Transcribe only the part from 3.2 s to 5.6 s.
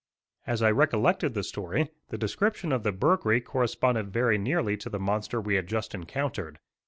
corresponded very nearly to the monster we